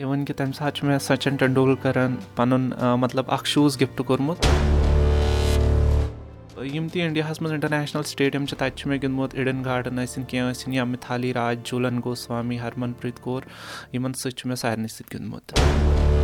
اِوٕن 0.00 0.24
کہِ 0.24 0.34
تَمہِ 0.36 0.54
ساتہٕ 0.54 0.74
چھُ 0.76 0.86
مےٚ 0.86 0.98
سچِن 1.00 1.36
ٹنڈوٗلکرن 1.36 2.14
پَنُن 2.36 2.70
مطلب 3.00 3.30
اکھ 3.34 3.46
شوٗز 3.48 3.80
گِفٹ 3.80 4.00
کوٚرمُت 4.06 4.46
یِم 6.72 6.88
تہِ 6.92 7.02
اِنڈیاہَس 7.02 7.40
منٛز 7.40 7.52
اِنٹرنیشنل 7.52 8.02
سٹیڈیَم 8.02 8.46
چھِ 8.46 8.58
تَتہِ 8.58 8.76
چھُ 8.78 8.88
مےٚ 8.88 8.98
گِنٛدمُت 9.02 9.34
اِڈن 9.34 9.64
گاڈن 9.64 9.98
ٲسِنۍ 9.98 10.24
کینٛہہ 10.28 10.50
ٲسِنۍ 10.52 10.74
یا 10.74 10.84
مِتھالی 10.84 11.32
راج 11.34 11.58
جوٗلن 11.64 12.00
گوسوامی 12.04 12.58
ہرمن 12.60 12.92
پریٖت 13.00 13.20
کور 13.22 13.42
یِمن 13.92 14.12
سۭتۍ 14.12 14.36
چھُ 14.36 14.48
مےٚ 14.48 14.56
سارنٕے 14.56 14.88
سۭتۍ 14.88 15.14
گِنٛدمُت 15.14 16.15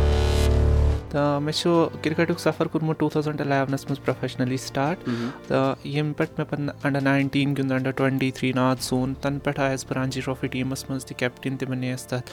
تہٕ 1.13 1.39
مےٚ 1.41 1.53
چھُ 1.57 2.01
کِرکَٹُک 2.03 2.39
سفر 2.39 2.67
کوٚرمُت 2.67 2.99
ٹوٗ 2.99 3.09
تھاوزنٛڈ 3.09 3.41
اِلیونَس 3.41 3.85
منٛز 3.85 4.03
پروفیشنٔلی 4.05 4.57
سٹاٹ 4.57 5.03
تہٕ 5.47 5.75
ییٚمہِ 5.83 6.13
پٮ۪ٹھ 6.17 6.31
مےٚ 6.37 6.47
پَتہٕ 6.49 6.85
اَنڈر 6.85 7.01
ناینٹیٖن 7.01 7.55
گِیُنٛد 7.55 7.71
اَنڈر 7.71 7.91
ٹُوَنٹی 7.97 8.31
تھرٛی 8.31 8.51
ناد 8.55 8.81
سون 8.81 9.13
تَنہٕ 9.21 9.39
پٮ۪ٹھ 9.43 9.59
آیَس 9.59 9.85
بہٕ 9.85 9.97
رانجی 9.97 10.21
ٹرٛافی 10.21 10.47
ٹیٖمَس 10.47 10.89
منٛز 10.89 11.05
تہِ 11.05 11.17
کیپٹِن 11.17 11.57
تہِ 11.57 11.67
بَنییَس 11.69 12.07
تَتھ 12.07 12.31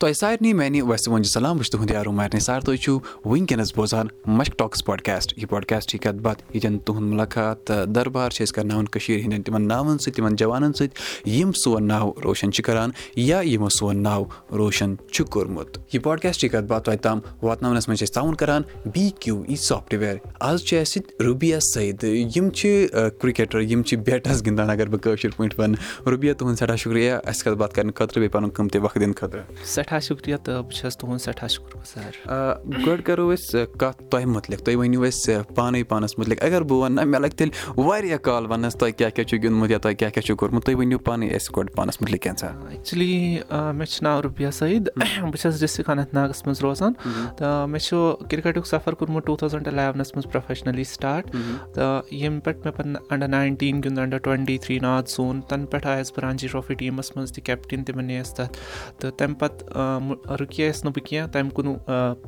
تۄہہِ 0.00 0.14
سارنٕے 0.14 0.52
میانہِ 0.52 0.80
ویسہٕ 0.80 1.12
وۄنۍ 1.12 1.22
سلام 1.22 1.56
بہٕ 1.56 1.62
چھُس 1.62 1.70
تُہُنٛد 1.70 1.90
یارو 1.90 2.12
مارنہِ 2.12 2.40
سار 2.42 2.60
تُہۍ 2.60 2.76
چھِو 2.76 2.98
وٕنکیٚنَس 3.24 3.72
بوزان 3.76 4.06
مشک 4.26 4.58
ٹاکٕس 4.58 4.84
پاڈکاسٹ 4.84 5.32
یہِ 5.38 5.48
پاڈکاسٹ 5.48 5.90
چھِ 5.90 5.98
کَتھ 6.00 6.16
باتھ 6.16 6.42
ییٚتٮ۪ن 6.54 6.78
تُہُنٛد 6.78 7.12
مُلاقات 7.12 7.72
دربار 7.94 8.30
چھِ 8.30 8.46
أسۍ 8.46 8.52
کَرناوان 8.54 8.84
کٔشیٖرِ 8.84 9.22
ہِنٛدٮ۪ن 9.22 9.42
تِمَن 9.42 9.68
ناوَن 9.68 9.98
سۭتۍ 9.98 10.12
تِمَن 10.16 10.36
جوانَن 10.36 10.72
سۭتۍ۔ 10.72 11.32
یِم 11.34 11.52
سون 11.52 11.88
ناو 11.88 12.12
روشَن 12.24 12.52
چھِ 12.52 12.64
کَران 12.64 12.90
یا 13.16 13.40
یِمو 13.40 13.68
سون 13.68 14.02
ناو 14.02 14.24
روشَن 14.52 14.94
چھُ 15.12 15.24
کوٚرمُت۔ 15.26 15.78
یہِ 15.92 16.02
پاڈکاسٹ 16.02 16.40
چھِ 16.40 16.50
کَتھ 16.50 16.64
باتھ 16.64 16.84
توتہِ 16.84 17.00
تام 17.00 17.20
واتناونَس 17.42 17.88
منٛز 17.88 17.98
چھِ 17.98 18.06
أسۍ 18.08 18.14
تعاوُن 18.14 18.34
کَران 18.34 18.62
بی 18.94 19.10
کیوٗ 19.20 19.44
ای 19.48 19.56
سافٹوِیَر۔ 19.56 20.16
آز 20.40 20.64
چھِ 20.64 20.80
اَسہِ 20.80 21.02
سۭتۍ 21.02 21.26
رُبیا 21.26 21.60
سعید 21.60 22.04
یِم 22.36 22.50
چھِ 22.50 22.86
کِرٛکٮ۪ٹَر 23.20 23.60
یِم 23.60 23.82
چھِ 23.82 23.98
بیٹَس 23.98 24.46
گِنٛدان۔ 24.46 24.70
اگر 24.70 24.86
بہٕ 24.86 25.00
کٲشِر 25.00 25.28
پٲٹھۍ 25.36 25.58
وَنہٕ 25.58 26.08
رُبیا 26.12 26.34
تُہُنٛد 26.34 26.58
سٮ۪ٹھاہ 26.58 26.76
شُکریہ۔ 26.76 27.12
اَسہِ 27.24 27.44
کَتھ 27.44 27.58
باتھ 27.58 27.74
کَرنہٕ 27.74 27.94
خٲطرٕ 27.94 28.14
بیٚیہِ 28.14 28.32
پَنُن 28.32 28.50
قۭمتی 28.50 28.78
وقت 28.78 28.94
دِنہٕ 28.94 29.14
خٲطرٕ 29.16 29.42
سٮ۪ٹھاہ 29.90 30.06
شُکریہ 30.08 30.36
تہٕ 30.36 30.62
بہٕ 30.62 30.70
چھَس 30.70 30.96
تُہُنٛد 30.98 31.20
سٮ۪ٹھاہ 31.20 31.48
شُکُر 31.48 31.74
گُزار۔ 31.74 32.12
گۄڈٕ 32.86 33.02
کَرو 33.04 33.32
أسۍ 33.34 33.58
کَتھ 33.78 34.02
تۄہہِ 34.10 34.24
مُتعلِق 34.24 34.60
تُہۍ 34.64 34.76
ؤنِو 34.76 35.02
اَسہِ 35.02 35.34
پانَے 35.54 35.82
پانَس 35.84 36.18
مُتعلِق۔ 36.18 36.42
اگر 36.44 36.62
بہٕ 36.62 36.78
وَنہٕ 36.78 37.04
نہ 37.04 37.10
مےٚ 37.10 37.20
لَگہِ 37.20 37.32
تیٚلہِ 37.32 37.86
واریاہ 37.86 38.18
کال 38.26 38.46
وَننَس 38.50 38.74
تۄہہِ 38.76 38.94
کیٛاہ 38.96 39.10
کیٛاہ 39.10 39.28
چھُ 39.28 39.38
گِنٛدمُت 39.42 39.70
یا 39.70 39.78
تۄہہِ 39.78 39.96
کیٛاہ 39.96 40.12
کیٛاہ 40.12 40.26
چھُو 40.26 40.36
کوٚرمُت 40.36 40.64
تُہۍ 40.66 40.76
ؤنِو 40.78 40.98
پانَے 40.98 41.28
اَسہِ 41.28 41.56
گۄڈٕ 41.56 41.74
پانَس 41.74 42.00
مُتعلِق 42.00 42.22
کینٛژھا 42.22 42.48
ایٚکچُؤلی 42.68 43.38
مےٚ 43.50 43.86
چھُ 43.86 44.02
ناو 44.02 44.22
رُبیا 44.22 44.50
سعید۔ 44.50 44.88
بہٕ 44.96 45.40
چھَس 45.40 45.60
ڈِسٹرک 45.60 45.90
اننت 45.90 46.14
ناگَس 46.14 46.46
منٛز 46.46 46.60
روزان۔ 46.62 46.92
تہٕ 47.36 47.68
مےٚ 47.68 47.80
چھُ 47.80 47.96
کِرکَٹُک 48.30 48.66
سفر 48.66 48.92
کوٚرمُت 48.92 49.26
ٹوٗ 49.26 49.36
تھاوزَنٛڈ 49.36 49.68
اِلیونَس 49.68 50.14
منٛز 50.14 50.32
پروفیشنٔلی 50.32 50.84
سٹاٹ 50.84 51.24
تہٕ 51.74 52.02
ییٚمہِ 52.10 52.42
پٮ۪ٹھ 52.44 52.58
مےٚ 52.64 52.74
پَتہٕ 52.76 53.02
اَنڈر 53.10 53.28
ناینٹیٖن 53.28 53.82
گِیُنٛد 53.82 53.98
اَنڈر 53.98 54.18
ٹُوَنٹی 54.18 54.58
تھرٛی 54.58 54.78
ناد 54.82 55.02
سون 55.08 55.40
تَنہٕ 55.40 55.66
پٮ۪ٹھ 55.70 55.86
آیَس 55.86 56.12
بہٕ 56.12 56.24
رانجی 56.24 56.48
ٹرٛافی 56.48 56.74
ٹیٖمَس 56.74 57.16
منٛز 57.16 57.32
تہِ 57.32 57.44
کیپٹِن 57.44 57.84
تہِ 57.84 57.94
بَنییَس 57.94 58.34
تَتھ۔ 58.34 58.56
تہٕ 59.00 59.10
تَمہِ 59.16 59.38
پَتہٕ 59.38 59.79
رُکییَس 60.40 60.84
نہٕ 60.84 60.92
بہٕ 60.94 61.06
کینٛہہ 61.06 61.30
تَمہِ 61.32 61.52
کُن 61.54 61.74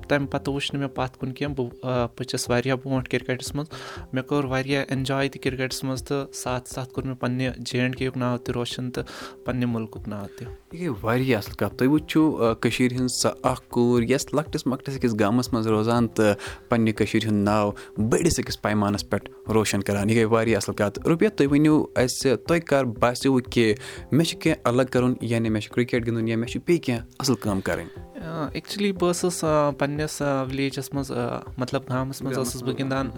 تَمہِ 0.08 0.30
پَتہٕ 0.30 0.54
وٕچھ 0.54 0.74
نہٕ 0.74 0.80
مےٚ 0.80 0.94
پَتھ 0.94 1.18
کُن 1.18 1.32
کینٛہہ 1.32 1.54
بہٕ 1.54 2.08
پٔچِس 2.16 2.48
واریاہ 2.50 2.76
برونٛٹھ 2.76 3.08
کِرکَٹَس 3.10 3.54
منٛز 3.54 3.68
مےٚ 4.12 4.24
کوٚر 4.28 4.44
واریاہ 4.44 4.84
اٮ۪نجاے 4.88 5.28
تہِ 5.28 5.42
کِرکَٹَس 5.42 5.84
منٛز 5.84 6.04
تہٕ 6.04 6.32
ساتھ 6.42 6.68
ساتھ 6.68 6.92
کوٚر 6.92 7.06
مےٚ 7.06 7.16
پنٛنہِ 7.20 7.50
جے 7.66 7.80
اینٛڈ 7.80 7.96
کے 7.96 8.04
یُک 8.04 8.16
ناو 8.16 8.36
تہِ 8.38 8.54
روشَن 8.54 8.90
تہٕ 8.90 9.44
پنٛنہِ 9.44 9.68
مُلکُک 9.74 10.08
ناو 10.08 10.26
تہِ 10.38 10.46
یہِ 10.72 10.80
گٔے 10.80 10.88
واریاہ 11.02 11.38
اَصٕل 11.38 11.54
کَتھ. 11.58 11.74
تُہۍ 11.78 11.88
وٕچھِو 11.88 12.54
کٔشیٖرِ 12.60 12.92
ہِنٛز 12.96 13.12
سۄ 13.22 13.30
اَکھ 13.42 13.62
کوٗر 13.72 14.02
یۄس 14.10 14.26
لۄکٹِس 14.34 14.66
مۄکٹِس 14.66 14.96
أکِس 14.96 15.18
گامَس 15.20 15.52
منٛز 15.52 15.66
روزان 15.66 16.08
تہٕ 16.08 16.34
پنٛنہِ 16.68 16.94
کٔشیٖرِ 16.96 17.26
ہُنٛد 17.28 17.44
ناو 17.44 17.70
بٔڑِس 18.10 18.38
أکِس 18.40 18.60
پیمانَس 18.62 19.08
پٮ۪ٹھ 19.10 19.50
روشَن 19.54 19.82
کَران. 19.82 20.10
یہِ 20.10 20.16
گٔے 20.16 20.24
واریاہ 20.24 20.56
اَصٕل 20.56 20.74
کَتھ. 20.74 20.98
رُپیا 21.08 21.28
تُہۍ 21.36 21.48
ؤنِو 21.50 21.84
اَسہِ 21.96 22.36
تۄہہِ 22.46 22.62
کَر 22.70 22.84
باسیٚو 23.00 23.38
کہِ 23.50 23.74
مےٚ 24.12 24.26
چھُ 24.26 24.38
کینٛہہ 24.40 24.60
الگ 24.68 24.82
کَرُن 24.92 25.14
یعنی 25.20 25.48
مےٚ 25.48 25.62
چھُ 25.62 25.74
کِرٛکٮ۪ٹ 25.74 26.06
گِنٛدُن 26.06 26.28
یا 26.28 26.36
مےٚ 26.36 26.48
چھُ 26.48 26.60
بیٚیہِ 26.66 26.82
کینٛہہ 26.82 27.04
اَصٕل 27.18 27.34
کٲم 27.34 27.60
کَرٕنۍ 27.60 28.11
ایٚکچُؤلی 28.22 28.92
بہٕ 28.92 29.10
ٲسٕس 29.10 29.44
پنٛنِس 29.78 30.20
وِلیجَس 30.48 30.92
منٛز 30.94 31.12
مطلب 31.58 31.88
گامَس 31.88 32.22
منٛز 32.22 32.38
ٲسٕس 32.38 32.62
بہٕ 32.62 32.78
گِنٛدان 32.78 33.10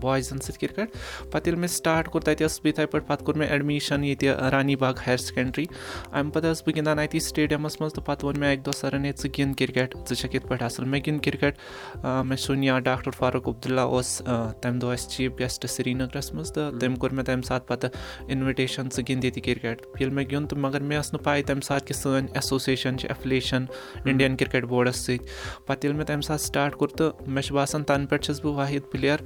بایزَن 0.00 0.38
سۭتۍ 0.38 0.58
کِرکَٹ 0.60 0.88
پَتہٕ 1.30 1.46
ییٚلہِ 1.46 1.58
مےٚ 1.60 1.68
سٹاٹ 1.76 2.08
کوٚر 2.08 2.22
تَتہِ 2.22 2.44
ٲسٕس 2.44 2.60
بہٕ 2.60 2.68
یِتھَے 2.68 2.86
پٲٹھۍ 2.86 3.06
پَتہٕ 3.06 3.24
کوٚر 3.24 3.38
مےٚ 3.38 3.48
ایڈمِشَن 3.50 4.04
ییٚتہِ 4.04 4.28
رانی 4.52 4.76
باغ 4.76 4.94
ہایر 5.06 5.16
سٮ۪کنڈرٛی 5.16 5.64
اَمہِ 6.12 6.32
پَتہٕ 6.32 6.50
ٲسٕس 6.50 6.62
بہٕ 6.66 6.74
گِنٛدان 6.76 6.98
اَتی 6.98 7.20
سٹیڈیَمَس 7.20 7.80
منٛز 7.80 7.92
تہٕ 7.94 8.04
پَتہٕ 8.06 8.24
ووٚن 8.24 8.40
مےٚ 8.40 8.52
اَکہِ 8.52 8.64
دۄہ 8.66 8.72
سَرَن 8.80 9.04
ہے 9.04 9.12
ژٕ 9.18 9.30
گِنٛد 9.38 9.54
کِرکَٹ 9.58 9.94
ژٕ 10.08 10.14
چھَکھ 10.20 10.34
یِتھ 10.34 10.46
پٲٹھۍ 10.46 10.64
اَصٕل 10.64 10.84
مےٚ 10.84 11.00
گِنٛد 11.06 11.22
کِرکَٹ 11.24 11.54
مےٚ 12.24 12.38
سُن 12.44 12.64
یا 12.64 12.78
ڈاکٹر 12.78 13.10
فاروق 13.18 13.48
عبداللہ 13.48 13.80
اوس 13.80 14.16
تَمہِ 14.60 14.80
دۄہ 14.80 14.92
اَسہِ 14.92 15.10
چیٖف 15.10 15.32
گٮ۪سٹ 15.40 15.66
سرینَگرَس 15.70 16.32
منٛز 16.34 16.52
تہٕ 16.52 16.78
تٔمۍ 16.80 16.96
کوٚر 16.98 17.12
مےٚ 17.14 17.24
تَمہِ 17.24 17.44
ساتہٕ 17.44 17.68
پَتہٕ 17.68 17.90
اِنوِٹیشَن 18.28 18.88
ژٕ 18.90 19.02
گِنٛد 19.08 19.24
ییٚتہِ 19.24 19.42
کِرکَٹ 19.44 19.86
ییٚلہِ 20.00 20.14
مےٚ 20.14 20.30
گیُنٛد 20.30 20.48
تہٕ 20.48 20.58
مگر 20.58 20.80
مےٚ 20.80 21.00
ٲس 21.00 21.12
نہٕ 21.12 21.24
پَے 21.24 21.42
تَمہِ 21.42 21.62
ساتہٕ 21.64 21.86
کہِ 21.86 21.96
سٲنۍ 21.96 22.28
ایسوسیشَن 22.34 22.98
چھِ 22.98 23.08
ایفلیشَن 23.08 23.64
اِنڈیَن 24.10 24.36
کِرکَٹ 24.36 24.64
بوڈَس 24.64 24.96
سۭتۍ۔ 24.96 25.26
پَتہٕ 25.66 25.84
ییٚلہِ 25.84 25.96
مےٚ 25.96 26.06
تَمہِ 26.06 26.24
ساتہٕ 26.24 26.46
سٹاٹ 26.46 26.76
کوٚر 26.76 26.96
تہٕ 26.96 27.26
مےٚ 27.26 27.42
چھُ 27.42 27.54
باسان 27.54 27.84
تَنہٕ 27.84 28.08
پٮ۪ٹھ 28.08 28.24
چھَس 28.24 28.40
بہٕ 28.44 28.54
واحد 28.54 28.90
پٕلیر 28.90 29.18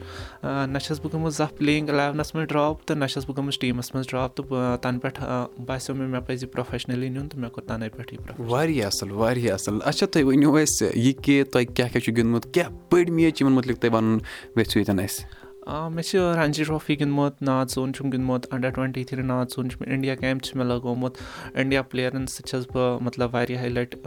نہ 0.67 0.79
چھَس 0.79 1.01
بہٕ 1.01 1.13
گٔمٕژ 1.15 1.37
زانٛہہ 1.37 1.57
پٕلینٛگ 1.57 1.89
اِلیونَس 1.89 2.35
منٛز 2.35 2.49
ڈرٛاپ 2.49 2.85
تہٕ 2.87 2.97
نہ 2.97 3.05
چھَس 3.05 3.25
بہٕ 3.27 3.37
گٔمٕژ 3.37 3.59
ٹیٖمَس 3.59 3.95
منٛز 3.95 4.07
ڈرٛاپ 4.09 4.37
تہٕ 4.37 4.77
تَنہٕ 4.83 5.01
پٮ۪ٹھ 5.01 5.21
باسیٚو 5.67 5.97
مےٚ 5.97 6.09
مےٚ 6.09 6.21
پَزِ 6.27 6.45
یہِ 6.45 6.53
پرٛوفیشنٔلی 6.53 7.09
نیُن 7.09 7.29
تہٕ 7.29 7.41
مےٚ 7.41 7.51
کوٚر 7.51 7.69
تَنَے 7.69 7.89
پٮ۪ٹھ 7.89 8.15
یہِ 8.15 8.21
واریاہ 8.39 8.87
اَصٕل 8.87 9.11
واریاہ 9.11 9.55
اَصٕل۔ 9.55 9.79
اچھا 9.85 10.07
تُہۍ 10.07 10.25
ؤنِو 10.25 10.57
اَسہِ 10.57 10.89
یہِ 10.95 11.15
کہِ 11.23 11.45
تۄہہِ 11.53 11.67
کیٛاہ 11.67 11.89
کیٛاہ 11.89 12.05
چھُ 12.05 12.17
گِنٛدمُت 12.17 12.55
کیٛاہ 12.55 12.71
میچ 13.11 13.43
یِمَن 13.43 13.53
مُتعلِق 13.53 13.85
ییٚتٮ۪ن 13.85 15.01
اَسہِ 15.01 15.27
مےٚ 15.67 16.03
چھِ 16.03 16.19
رانجی 16.37 16.65
ٹرٛافی 16.65 16.99
گِنٛدمُت 17.01 17.43
ناد 17.43 17.67
سون 17.71 17.93
چھُم 17.95 18.11
گِنٛدمُت 18.11 18.47
اَنڈَر 18.53 18.71
ٹُوَنٹی 18.71 19.05
تھرٛی 19.05 19.23
ناد 19.27 19.47
سون 19.51 19.71
چھُم 19.71 19.91
اِنڈیا 19.91 20.15
کیمپ 20.15 20.43
چھِ 20.43 20.57
مےٚ 20.57 20.67
لَگومُت 20.67 21.17
اِنڈیا 21.55 21.83
پٕلیرَن 21.83 22.27
سۭتۍ 22.27 22.49
چھَس 22.51 22.67
بہٕ 22.75 23.01
مطلب 23.03 23.35
واریاہہِ 23.35 23.71
لَٹہِ 23.71 23.99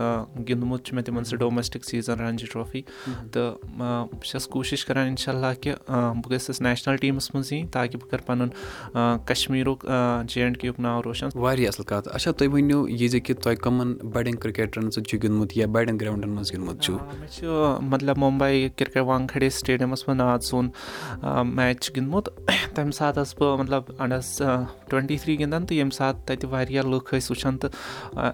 گِنٛدمُت 0.49 0.83
چھُ 0.85 0.93
مےٚ 0.95 1.03
تِمَن 1.05 1.23
سۭتۍ 1.23 1.37
ڈومیسٹِک 1.39 1.85
سیٖزَن 1.85 2.19
رانجی 2.19 2.45
ٹرٛافی۔ 2.51 2.81
تہٕ 3.31 3.67
بہٕ 3.77 4.23
چھَس 4.23 4.47
کوٗشِش 4.47 4.85
کَران 4.85 5.07
اِنشاء 5.07 5.33
اللہ 5.33 5.53
کہِ 5.61 5.73
بہٕ 5.87 6.31
گٔژھٕس 6.31 6.61
نیشنَل 6.61 6.95
ٹیٖمَس 7.01 7.33
منٛز 7.33 7.51
یِنۍ 7.53 7.69
تاکہِ 7.71 7.99
بہٕ 8.01 8.09
کَرٕ 8.09 8.25
پَنُن 8.25 8.49
کَشمیٖرُک 9.25 9.85
جے 10.27 10.41
اینٛڈ 10.41 10.57
کے 10.57 10.67
یُک 10.67 10.79
ناو 10.79 11.01
روشَن۔ 11.03 11.29
واریاہ 11.35 11.67
اَصٕل 11.67 11.83
کَتھ۔ 11.87 12.09
اچھا 12.13 12.31
تُہۍ 12.31 12.53
ؤنِو 12.53 12.87
یہِ 12.89 13.09
زِ 13.09 13.21
کہِ 13.21 13.35
تۄہہِ 13.35 13.57
کٕمَن 13.57 13.93
بَڑٮ۪ن 14.13 14.35
کِرکَٹرَن 14.35 14.91
سۭتۍ 14.91 15.03
چھُ 15.09 15.23
گِنٛدمُت 15.23 15.57
یا 15.57 15.67
بَڑٮ۪ن 15.67 15.99
گرٛاوُنٛڈَن 15.99 16.29
منٛز 16.29 16.53
گِنٛدمُت 16.53 16.81
چھُ؟ 16.83 16.93
مےٚ 16.93 17.29
چھُ 17.31 17.81
مطلب 17.81 18.17
مُمباے 18.17 18.67
کِرکَٹ 18.75 18.97
وانٛگکھڑے 18.97 19.49
سٹیڈیَمَس 19.49 20.07
منٛز 20.07 20.17
ناد 20.17 20.39
سون 20.39 20.69
میچ 21.55 21.79
چھُ 21.83 21.95
گِنٛدمُت. 21.95 22.29
تَمہِ 22.75 22.93
ساتہٕ 22.93 23.23
ٲسٕس 23.23 23.35
بہٕ 23.39 23.57
مطلب 23.59 23.83
اَنڈَس 23.99 24.41
ٹُوَنٹی 24.89 25.17
تھرٛی 25.17 25.39
گِنٛدان 25.39 25.65
تہٕ 25.65 25.75
ییٚمہِ 25.75 25.93
ساتہٕ 25.93 26.25
تَتہِ 26.25 26.49
واریاہ 26.51 26.83
لُکھ 26.83 27.13
ٲسۍ 27.13 27.29
وٕچھان 27.29 27.57
تہٕ 27.57 27.71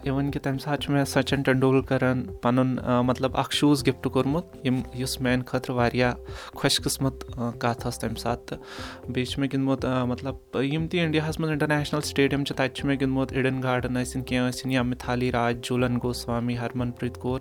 اِوٕن 0.05 0.31
کہِ 0.31 0.41
تَمہِ 0.41 0.61
ساتہٕ 0.61 0.81
چھُ 0.81 0.91
مےٚ 0.93 1.05
سچِن 1.05 1.41
ٹنڈوٗلکرن 1.41 2.23
پَنُن 2.41 2.77
مطلب 3.05 3.37
اکھ 3.37 3.53
شوٗز 3.55 3.85
گِفٹ 3.87 4.07
کوٚرمُت 4.13 4.65
یِم 4.65 4.81
یُس 4.99 5.19
میانہِ 5.21 5.45
خٲطرٕ 5.45 5.75
واریاہ 5.75 6.13
خۄش 6.59 6.81
قٕسمَت 6.81 7.23
کَتھ 7.59 7.87
ٲس 7.87 7.99
تَمہِ 7.99 8.17
ساتہٕ 8.19 8.45
تہٕ 8.47 8.59
بیٚیہِ 9.07 9.27
چھُ 9.27 9.39
مےٚ 9.39 9.49
گِنٛدمُت 9.53 9.85
مطلب 10.07 10.35
یِم 10.71 10.87
تہِ 10.87 10.99
اِنڈیاہَس 10.99 11.39
منٛز 11.39 11.51
اِنٹرنیشنَل 11.51 12.01
سٹیڈیَم 12.01 12.43
چھِ 12.43 12.55
تَتہِ 12.55 12.73
چھُ 12.75 12.85
مےٚ 12.87 12.97
گِنٛدمُت 13.01 13.33
اِڈن 13.33 13.63
گاڈن 13.63 13.97
ٲسِنۍ 13.97 14.23
کینٛہہ 14.23 14.49
ٲسِنۍ 14.49 14.73
یا 14.73 14.81
مِتھالی 14.83 15.31
راج 15.31 15.57
جوٗلن 15.63 15.97
گوسوامی 16.03 16.57
ہرمن 16.57 16.91
پریٖت 16.91 17.17
کور 17.17 17.39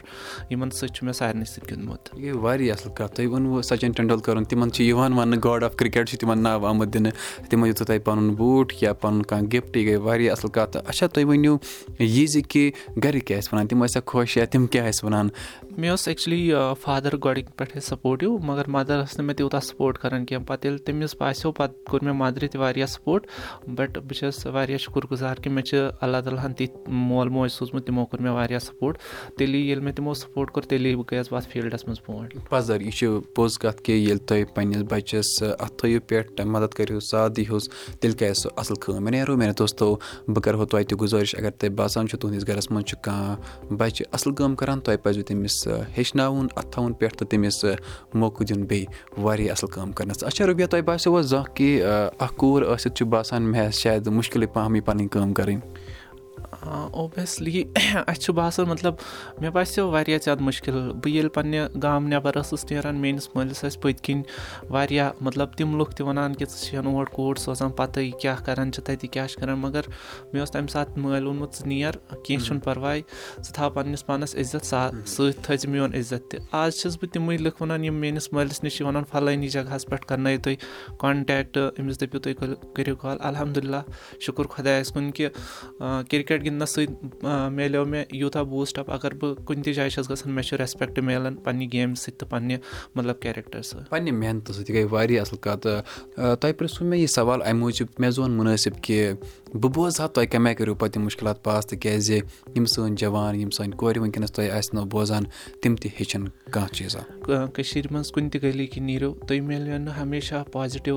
یِمن 0.51 0.71
سۭتۍ 0.71 0.95
چھُ 0.95 1.05
مےٚ 1.05 1.15
سارنٕے 1.15 1.45
سۭتۍ 1.45 1.71
گِنٛدمُت۔ 1.71 2.09
یہِ 2.17 2.33
واریاہ 2.35 2.77
اَصٕل 2.77 2.95
کَتھ 2.95 3.15
تۄہہِ 3.15 3.29
ووٚنوُ 3.29 3.63
سچِن 3.63 3.93
ٹنڈولکرن 3.93 4.45
تِمن 4.45 4.73
چھِ 4.73 4.85
یِوان 4.85 5.13
وَننہٕ 5.13 5.41
گاڈ 5.45 5.62
کِرکٹ 5.79 6.09
چھُ 6.09 6.19
تِمن 6.19 6.43
ناو 6.43 6.67
آمُت 6.67 6.93
دِنہٕ 6.95 7.13
تِمو 7.49 7.67
دِژوٕ 7.67 7.87
تۄہہِ 7.87 8.05
پَنُن 8.05 8.35
بوٗٹھ 8.35 8.75
یا 8.81 8.93
پَنُن 8.93 9.23
کانٛہہ 9.23 9.49
گِفٹ 9.53 9.77
یہِ 9.77 9.87
گٔے 9.87 9.97
واریاہ 9.97 10.33
اَصٕل 10.33 10.51
کَتھ 10.53 10.77
اچھا 10.85 11.07
تُہۍ 11.07 11.25
ؤنِو 11.29 11.57
یہِ 11.99 12.27
زِ 12.27 12.43
کہِ 12.49 12.71
گرِکۍ 13.05 13.27
کیاہ 13.27 13.41
ٲسۍ 13.41 13.49
وَنان 13.53 13.67
تِم 13.69 13.85
ٲسیا 13.85 14.03
خۄش 14.07 14.37
یا 14.37 14.45
تِم 14.45 14.67
کیاہ 14.67 14.89
ٲسۍ 14.91 15.05
وَنان 15.05 15.29
مےٚ 15.79 15.91
اوس 15.91 16.09
ایٚکچُؤلی 16.09 16.53
فادَر 16.81 17.17
گۄڈٕنِکۍ 17.17 17.57
پٮ۪ٹھَے 17.57 17.81
سَپوٹِو 17.81 18.39
مگر 18.39 18.69
مَدَر 18.69 19.03
ٲس 19.03 19.19
نہٕ 19.19 19.27
مےٚ 19.27 19.37
تیوٗتاہ 19.37 19.61
سَپوٹ 19.61 19.99
کَران 19.99 20.25
کینٛہہ۔ 20.27 20.47
پَتہٕ 20.47 20.65
ییٚلہِ 20.65 20.85
تٔمِس 20.87 21.15
باسیٚو 21.21 21.53
پَتہٕ 21.53 21.85
کوٚر 21.91 22.05
مےٚ 22.05 22.15
مَدرِ 22.15 22.49
تہِ 22.51 22.61
واریاہ 22.61 22.87
سَپوٹ 22.87 23.27
بَٹ 23.77 23.99
بہٕ 23.99 24.19
چھَس 24.19 24.47
واریاہ 24.47 24.79
شُکُر 24.79 25.03
گُزار 25.11 25.37
کہِ 25.43 25.53
مےٚ 25.53 25.65
چھِ 25.65 25.79
اللہ 26.01 26.21
تعالیٰ 26.25 26.45
ہَن 26.45 26.55
تِتھۍ 26.55 26.93
مول 27.09 27.29
موج 27.29 27.51
سوٗزمُت 27.53 27.87
تِمو 27.87 28.07
کوٚر 28.07 28.23
مےٚ 28.23 28.33
واریاہ 28.33 28.59
سَپوٹ 28.59 28.99
تیٚلی 29.39 29.61
ییٚلہِ 29.61 29.85
مےٚ 29.85 29.95
تِمو 29.95 30.15
سَپوٹ 30.15 30.51
کوٚر 30.51 30.69
تیٚلی 30.69 30.95
بہٕ 30.97 31.05
گٔیَس 31.13 31.29
پَتہٕ 31.29 31.51
فیٖلڈَس 31.53 31.87
منٛز 31.87 32.01
برونٛٹھ 32.07 32.37
پَزَر 32.51 32.81
یہِ 32.81 32.93
چھِ 32.93 33.09
پوٚز 33.35 33.59
کَتھ 33.59 33.83
کہِ 33.83 33.95
ییٚلہِ 33.95 34.27
تۄہہِ 34.27 34.45
پنٛنِس 34.55 34.83
بَچَس 34.91 35.43
اَتھ 35.43 35.73
تھٲیِو 35.79 36.01
پٮ۪ٹھ 36.07 36.47
مَدَد 36.47 36.75
کٔرِو 36.75 37.01
ساتھ 37.01 37.33
دیٖہُس 37.37 37.69
تیٚلہِ 38.01 38.19
کیٛاہ 38.19 38.33
سُہ 38.33 38.51
اَصٕل 38.57 38.75
کٲم 38.81 39.03
مےٚ 39.05 39.13
نیرو؟ 39.13 39.37
مےٚ 39.37 39.53
دوستو 39.59 39.95
بہٕ 40.29 40.43
کَرٕہو 40.43 40.65
توتہِ 40.65 40.87
تہِ 40.87 41.01
گُزٲرِش 41.01 41.35
اگر 41.39 41.51
تۄہہِ 41.51 41.75
باسان 41.75 42.09
چھُو 42.09 42.19
تُہٕنٛدِس 42.19 42.49
گَرَس 42.49 42.71
منٛز 42.71 42.85
چھُ 42.85 42.97
کانٛہہ 43.03 43.75
بَچہِ 43.79 44.07
اَصٕل 44.13 44.35
کٲم 44.35 44.57
کَران 44.57 44.81
تۄہہِ 44.81 45.03
پَزوٕ 45.03 45.25
تٔمِس 45.25 45.62
ہیٚچھناوُن 45.67 46.47
اَتھٕ 46.57 46.71
تھاوُن 46.71 46.93
پٮ۪ٹھ 46.93 47.17
تہٕ 47.17 47.29
تٔمِس 47.31 47.65
موقعہٕ 48.15 48.47
دیُن 48.49 48.65
بیٚیہِ 48.65 48.87
واریاہ 49.23 49.53
اَصٕل 49.53 49.71
کٲم 49.75 49.93
کَرنَس۔ 49.93 50.25
اچھا 50.25 50.47
رۄبیا 50.47 50.67
تۄہہِ 50.67 50.85
باسیٚو 50.85 51.19
حظ 51.19 51.27
زانٛہہ 51.31 51.55
کہِ 51.55 51.83
اَکھ 52.19 52.35
کوٗر 52.37 52.75
ٲسِتھ 52.75 52.95
چھُ 52.97 53.07
باسان 53.07 53.43
مےٚ 53.43 53.71
شاید 53.71 54.07
مُشکِلٕے 54.07 54.47
پَہم 54.53 54.75
یہِ 54.75 54.85
پَنٕنۍ 54.85 55.09
کٲم 55.09 55.33
کَرٕنۍ 55.35 55.61
اوبویسلی 56.63 57.65
اَسہِ 57.95 58.21
چھُ 58.21 58.35
باسان 58.35 58.69
مطلب 58.69 58.95
مےٚ 59.41 59.51
باسیٚو 59.51 59.91
واریاہ 59.91 60.19
زیادٕ 60.25 60.41
مُشکِل۔ 60.41 60.73
بہٕ 60.73 61.13
ییٚلہِ 61.13 61.33
پنٛنہِ 61.35 61.83
گام 61.83 62.07
نٮ۪بر 62.09 62.41
ٲسٕس 62.41 62.71
نیران 62.71 62.97
میٲنِس 62.97 63.29
مٲلِس 63.35 63.65
ٲسۍ 63.65 63.81
پٔتۍ 63.81 64.03
کِنۍ 64.03 64.23
واریاہ 64.71 65.11
مطلب 65.21 65.53
تِم 65.53 65.79
لُکھ 65.79 65.95
تہِ 65.97 66.07
وَنان 66.07 66.35
کہِ 66.35 66.49
ژٕ 66.49 66.65
چھِ 66.65 66.77
اور 66.77 67.07
کوٗر 67.07 67.35
سوزان 67.35 67.71
پَتہٕ 67.71 68.11
کیاہ 68.21 68.37
کران 68.45 68.73
چھِ 68.73 68.83
تَتہِ 68.85 69.11
کیاہ 69.11 69.27
چھِ 69.27 69.41
کران۔ 69.41 69.59
مَگر 69.59 69.81
مےٚ 70.33 70.41
اوس 70.41 70.51
تَمہِ 70.51 70.71
ساتہٕ 70.71 70.99
مٲلۍ 70.99 71.23
ووٚنمُت 71.23 71.55
ژٕ 71.55 71.67
نیر 71.67 71.93
کیٚنٛہہ 72.25 72.47
چھُنہٕ 72.47 72.65
پَرواے 72.65 73.01
ژٕ 73.45 73.53
تھاو 73.55 73.71
پَنٕنِس 73.71 74.07
پانَس 74.07 74.37
عزت 74.37 74.67
سا 74.67 74.91
سۭتۍ 75.07 75.43
تھٲیزِ 75.43 75.67
میون 75.67 75.95
عزت 75.95 76.31
تہِ۔ 76.31 76.41
آز 76.53 76.75
چھَس 76.75 76.97
بہٕ 76.97 77.11
تِمٕے 77.13 77.37
لُکھ 77.37 77.63
وَنان 77.63 77.85
یِم 77.85 77.95
میٲنِس 77.95 78.33
مٲلِس 78.33 78.65
نِش 78.65 78.77
چھِ 78.77 78.87
وَنان 78.87 79.05
فَلٲنی 79.11 79.49
جگہس 79.49 79.87
پٮ۪ٹھ 79.87 80.07
کرنٲیِو 80.07 80.39
تُہۍ 80.43 80.57
کونٹیکٹ 80.99 81.59
أمِس 81.79 82.01
دٔپِو 82.01 82.19
تُہۍ 82.19 82.55
کٔرِو 82.75 82.97
کال 82.97 83.17
الحمدُاللہ 83.21 83.83
شُکُر 84.21 84.47
خۄدایَس 84.47 84.93
کُن 84.93 85.11
کہِ 85.11 85.29
کِرکٹ 86.23 86.45
گِنٛدنَس 86.45 86.71
سۭتۍ 86.71 87.51
میلیو 87.51 87.85
مےٚ 87.85 88.05
یوٗتاہ 88.13 88.43
بوٗسٹ 88.43 88.79
اَپ 88.79 88.91
اگر 88.91 89.15
بہٕ 89.15 89.45
کُنہِ 89.45 89.65
تہِ 89.65 89.75
جایہِ 89.75 89.93
چھَس 89.93 90.11
گژھان 90.11 90.33
مےٚ 90.35 90.45
چھُ 90.45 90.57
ریسپیکٹ 90.59 90.99
میلان 90.99 91.35
پَنٕنہِ 91.37 91.73
گیمہِ 91.73 91.97
سۭتۍ 91.97 92.19
تہٕ 92.19 92.29
پَنٕنہِ 92.31 92.57
مطلب 92.95 93.21
کیریکٹر 93.21 93.63
سۭتۍ. 93.63 93.89
پَنٕنہِ 93.89 94.13
محنتہٕ 94.13 94.55
سۭتۍ 94.55 94.75
گٔے 94.75 94.85
واریاہ 94.91 95.21
اَصٕل 95.21 95.39
کَتھ 95.41 95.67
تۄہہِ 96.41 96.57
پرٛژھوٗ 96.59 96.89
مےٚ 96.89 97.01
یہِ 97.01 97.09
سوال 97.09 97.43
اَمہِ 97.43 97.61
موٗجوٗب 97.61 97.89
مےٚ 97.99 98.11
زون 98.11 98.31
مُنٲسِب 98.31 98.83
کہِ 98.83 99.13
بہٕ 99.55 99.71
بوزٕ 99.75 100.01
ہا 100.01 100.07
تۄہہِ 100.07 100.29
کَمہِ 100.31 100.47
آیہِ 100.47 100.57
کٔرِو 100.57 100.75
پَتہٕ 100.75 100.97
یِم 100.97 101.05
مُشکِلات 101.05 101.43
پاس 101.45 101.67
تِکیازِ 101.67 102.11
یِم 102.57 102.65
سٲنۍ 102.65 102.97
جوان 102.97 103.41
یِم 103.41 103.51
سٲنۍ 103.51 103.77
کورِ 103.77 103.99
وٕنکیٚنَس 103.99 104.33
تۄہہِ 104.33 104.51
آسنو 104.51 104.85
بوزان 104.85 105.25
تِم 105.63 105.77
تہِ 105.77 105.91
ہیٚچھَن 106.01 106.25
کانٛہہ 106.51 106.75
چیٖزا 106.75 107.01
کٔشیٖرِ 107.55 107.93
منٛز 107.93 108.11
کُنہِ 108.13 108.31
تہِ 108.33 108.43
گٔلی 108.43 108.67
کِنۍ 108.67 108.85
نیٖرِو 108.87 109.13
تُہۍ 109.29 109.41
مِلیو 109.41 109.79
نہٕ 109.79 109.99
ہمیشہ 110.01 110.43
پازِٹِو 110.53 110.97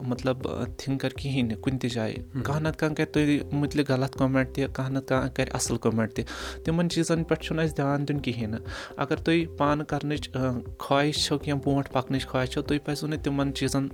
مطلب 0.00 0.36
تھِنکَر 0.78 1.08
کِہیٖنۍ 1.08 1.48
نہٕ 1.48 1.60
کُنہِ 1.60 1.80
تہِ 1.80 1.90
جایہِ۔ 1.90 2.16
کانٛہہ 2.44 2.60
نَتہٕ 2.60 2.78
کانٛہہ 2.78 2.96
کَرِ 2.96 3.06
تُہۍ 3.12 3.52
مُتعلِق 3.52 3.90
غلط 3.90 4.16
کوٚمٮ۪نٛٹ 4.16 4.54
تہِ 4.56 4.66
کانٛہہ 4.72 4.92
نَتہٕ 4.92 5.08
کانٛہہ 5.08 5.34
کَرِ 5.36 5.48
اَصٕل 5.54 5.76
کوٚمٮ۪نٛٹ 5.76 6.14
تہِ 6.16 6.24
تِمَن 6.64 6.90
چیٖزَن 6.90 7.24
پٮ۪ٹھ 7.24 7.44
چھُنہٕ 7.44 7.64
اَسہِ 7.64 7.76
دھیان 7.76 8.08
دیُن 8.08 8.20
کِہیٖنۍ 8.20 8.50
نہٕ 8.50 8.62
اگر 8.96 9.16
تُہۍ 9.16 9.56
پانہٕ 9.58 9.86
کَرنٕچ 9.86 10.30
خواہِش 10.78 11.24
چھو 11.26 11.38
کینٛہہ 11.38 11.60
برونٛٹھ 11.64 11.90
پَکنٕچ 11.92 12.26
خواہِش 12.26 12.50
چھو 12.50 12.62
تُہۍ 12.62 12.78
پَزیو 12.84 13.08
نہٕ 13.08 13.22
تِمَن 13.24 13.54
چیٖزَن 13.54 13.88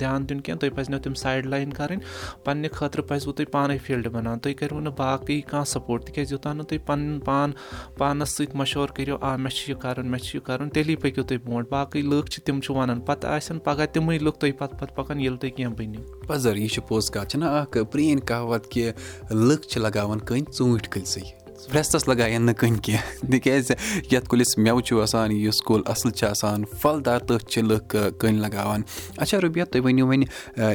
دھیان 0.00 0.28
دیُن 0.28 0.40
کینٛہہ 0.40 0.60
تُہۍ 0.60 0.76
پَزنو 0.76 0.98
تِم 1.04 1.14
سایڈ 1.22 1.46
لایِن 1.46 1.72
کَرٕنۍ 1.72 2.00
پنٛنہِ 2.44 2.70
خٲطرٕ 2.72 3.06
پَزوٕ 3.08 3.34
تۄہہِ 3.36 3.50
پانَے 3.52 3.78
فیٖلڈٕ 3.84 4.12
بَناوُن 4.12 4.38
تُہۍ 4.38 4.54
کٔرِو 4.58 4.80
نہٕ 4.80 4.94
باقٕے 4.98 5.40
کانٛہہ 5.40 5.70
سَپوٹ 5.72 6.04
تِکیازِ 6.06 6.32
یوٚتانۍ 6.32 6.56
نہٕ 6.56 6.66
تُہۍ 6.68 6.86
پَنُن 6.86 7.20
پان 7.24 7.52
پانَس 7.98 8.30
سۭتۍ 8.36 8.56
مَشوَر 8.60 8.88
کٔرِو 8.96 9.16
آ 9.20 9.36
مےٚ 9.36 9.54
چھُ 9.56 9.70
یہِ 9.70 9.78
کَرُن 9.80 10.10
مےٚ 10.10 10.20
چھُ 10.20 10.34
یہِ 10.36 10.44
کَرُن 10.46 10.68
تیٚلی 10.68 10.96
پٔکِو 10.96 11.22
تُہۍ 11.22 11.38
برونٛٹھ 11.44 11.68
باقٕے 11.70 12.02
لُکھ 12.02 12.30
چھِ 12.30 12.42
تِم 12.44 12.60
چھِ 12.60 12.76
وَنان 12.76 13.00
پَتہٕ 13.00 13.30
آسن 13.30 13.58
پَگاہ 13.58 13.86
تِمٕے 13.92 14.18
لُکھ 14.18 14.38
تُہۍ 14.38 14.52
پَتہٕ 14.58 14.78
پَتہٕ 14.78 14.96
پَکان 14.96 15.20
ییٚلہِ 15.20 15.40
تُہۍ 15.40 15.50
کیٚنٛہہ 15.56 15.76
بٔنِو۔ 15.76 16.26
پَزَر 16.28 16.56
یہِ 16.56 16.68
چھِ 16.70 16.88
پوٚز 16.88 17.10
کَتھ 17.10 17.28
چھِنہ 17.28 17.44
اَکھ 17.44 17.78
پرٛٲنۍ 17.90 18.26
کَہاوَت 18.26 18.70
کہِ 18.70 18.92
لُکھ 19.30 19.66
چھِ 19.68 19.80
کٔنۍ 20.08 20.42
ژوٗنٛٹھۍ 20.58 20.90
کُلۍ 20.90 21.04
سٕے۔ 21.04 21.42
فرٛٮ۪ستَس 21.70 22.08
لگایَن 22.08 22.42
نہٕ 22.42 22.54
کٕنۍ 22.54 22.78
کینٛہہ 22.82 23.26
تِکیازِ 23.30 23.72
یَتھ 24.12 24.28
کُلِس 24.28 24.58
مٮ۪وٕ 24.58 24.80
چھُ 24.80 25.02
آسان 25.02 25.32
یُس 25.32 25.62
کُل 25.62 25.82
اَصٕل 25.86 26.10
چھُ 26.10 26.26
آسان 26.26 26.64
پھلدار 26.64 27.18
تٔتھۍ 27.18 27.48
چھِ 27.48 27.62
لُکھ 27.62 27.96
کٕنۍ 28.18 28.38
لگاوان۔ 28.38 28.82
اچھا 29.16 29.40
رُبیا 29.40 29.64
تُہۍ 29.64 29.84
ؤنِو 29.84 30.06
وۄنۍ 30.06 30.26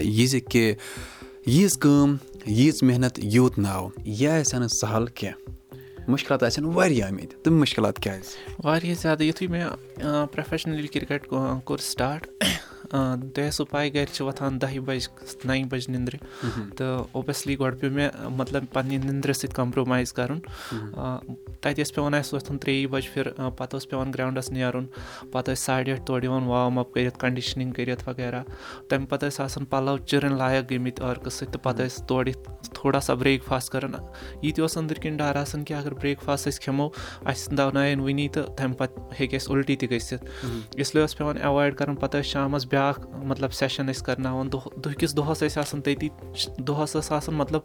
یہِ 0.02 0.28
زِ 0.28 0.40
کہِ 0.50 0.74
ییٖژ 1.48 1.78
کٲم 1.78 2.16
ییٖژ 2.48 2.84
محنت 2.84 3.20
یوٗت 3.24 3.60
ناو 3.60 3.88
یہِ 4.06 4.28
آسہِ 4.28 4.60
نہٕ 4.60 4.68
سہل 4.68 5.06
کینٛہہ۔ 5.06 5.58
مُشکِلات 6.08 6.44
آسن 6.44 6.66
واریاہ 6.66 7.08
آمٕتۍ 7.08 7.44
تِم 7.44 7.60
مُشکِلات 7.60 8.00
کیازِ؟ 8.00 8.26
واریاہ 8.64 8.96
زیادٕ 9.02 9.22
یِتھُے 9.22 9.48
مےٚ 9.48 9.68
پروفیشنٔلی 10.32 10.88
کِرکٹ 10.88 11.28
کوٚر 11.28 11.78
سٹاٹ 11.78 12.28
تۄہہِ 12.92 13.48
آسوٕ 13.48 13.68
پاے 13.72 13.94
گرِ 13.94 14.06
چھِ 14.14 14.26
وۄتھان 14.26 14.62
دہہِ 14.62 14.80
بَجہِ 14.86 15.46
نَیہِ 15.46 15.66
بَجہِ 15.70 15.90
نِندرِ 15.96 16.18
تہٕ 16.78 17.06
اوبیسلی 17.12 17.58
گۄڈٕ 17.60 17.80
پیٚو 17.80 17.92
مےٚ 17.94 18.30
مطلب 18.38 18.64
پَنٕنہِ 18.74 19.06
نِندرِ 19.06 19.34
سۭتۍ 19.36 19.56
کَمپرومایز 19.56 20.14
کَرُن 20.14 20.40
تَتہِ 21.62 21.82
ٲسۍ 21.84 21.94
پیٚوان 21.96 22.14
اَسہِ 22.14 22.34
وۄتھُن 22.34 22.58
ترٛیٚیہِ 22.58 22.90
بَجہِ 22.92 23.14
پھِر 23.14 23.32
پَتہٕ 23.58 23.74
اوس 23.74 23.90
پیٚوان 23.90 24.12
گراوُنڈَس 24.14 24.52
نیرُن 24.52 24.86
پَتہٕ 25.32 25.54
ٲسۍ 25.54 25.64
ساڑِ 25.66 25.90
ٲٹھِ 25.90 26.06
تورٕ 26.06 26.24
یِوان 26.24 26.44
وارٕم 26.44 26.80
اَپ 26.80 26.94
کٔرِتھ 26.94 27.18
کَنڈِشنِنٛگ 27.20 27.72
کٔرِتھ 27.74 28.08
وغیرہ 28.08 28.42
تَمہِ 28.90 29.08
پَتہٕ 29.10 29.30
ٲسۍ 29.30 29.44
آسان 29.44 29.66
پَلو 29.66 29.98
چِرٕنۍ 29.98 30.38
لایق 30.38 30.72
گٔمٕتۍ 30.72 31.04
عٲرقہٕ 31.04 31.32
سۭتۍ 31.32 31.52
تہٕ 31.52 31.64
پَتہٕ 31.64 31.86
ٲسۍ 31.86 32.06
تورٕ 32.08 32.28
یِتھ 32.28 32.70
تھوڑا 32.74 33.00
سا 33.00 33.14
برٛیک 33.14 33.44
فاسٹ 33.44 33.72
کَران 33.72 33.94
یہِ 34.42 34.54
تہِ 34.56 34.62
اوس 34.62 34.78
أنٛدٕرۍ 34.78 35.02
کِنۍ 35.02 35.18
ڈَر 35.18 35.36
آسان 35.36 35.64
کہِ 35.64 35.76
اگر 35.78 35.94
برٛیک 35.94 36.22
فاسٹ 36.26 36.48
أسۍ 36.48 36.62
کھٮ۪مو 36.62 36.90
اَسہِ 37.26 37.58
دَونایَن 37.58 38.00
وٕنی 38.00 38.28
تہٕ 38.30 38.56
تَمہِ 38.58 38.78
پَتہٕ 38.78 39.04
ہیٚکہِ 39.20 39.36
اَسہِ 39.36 39.52
اُلٹی 39.52 39.76
تہِ 39.76 39.90
گٔژھِتھ 39.92 40.26
اِسلیے 40.78 41.02
اوس 41.02 41.18
پیٚوان 41.18 41.38
ایٚوایِڈ 41.38 41.76
کَرُن 41.76 41.96
پَتہٕ 41.96 42.22
ٲسۍ 42.22 42.30
شامَس 42.32 42.66
بیٛاکھ 42.78 43.00
مطلب 43.26 43.54
سیشَن 43.54 43.86
ٲسۍ 43.86 44.04
کَرناوان 44.04 44.52
دۄہ 44.52 44.80
دۄہ 44.84 44.94
کِس 44.94 45.18
دۄہَس 45.18 45.44
ٲسۍ 45.44 45.58
آسان 45.58 45.82
تٔتی 45.82 46.10
دۄہَس 46.58 46.96
ٲس 46.96 47.12
آسان 47.12 47.36
مطلب 47.36 47.62